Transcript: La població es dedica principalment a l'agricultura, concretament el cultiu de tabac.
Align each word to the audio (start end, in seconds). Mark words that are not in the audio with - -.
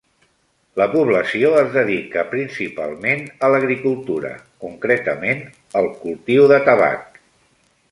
La 0.81 0.85
població 0.93 1.51
es 1.63 1.67
dedica 1.75 2.23
principalment 2.31 3.21
a 3.47 3.51
l'agricultura, 3.55 4.33
concretament 4.65 5.47
el 5.83 5.93
cultiu 6.07 6.51
de 6.57 6.61
tabac. 6.73 7.25